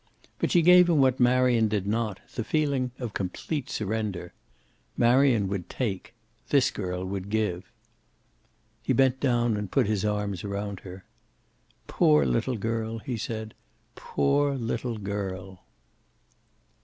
But 0.39 0.49
she 0.51 0.63
gave 0.63 0.89
him 0.89 0.97
what 0.99 1.19
Marion 1.19 1.67
did 1.67 1.85
not, 1.85 2.21
the 2.33 2.43
feeling 2.43 2.89
of 2.97 3.09
her 3.09 3.13
complete 3.13 3.69
surrender. 3.69 4.33
Marion 4.97 5.47
would 5.47 5.69
take; 5.69 6.15
this 6.49 6.71
girl 6.71 7.05
would 7.05 7.29
give. 7.29 7.71
He 8.81 8.93
bent 8.93 9.19
down 9.19 9.55
and 9.55 9.69
put 9.71 9.85
his 9.85 10.03
arms 10.03 10.43
around 10.43 10.79
her. 10.79 11.05
"Poor 11.85 12.25
little 12.25 12.57
girl!" 12.57 12.97
he 12.97 13.15
said. 13.15 13.53
"Poor 13.93 14.55
little 14.55 14.97
girl!" 14.97 15.61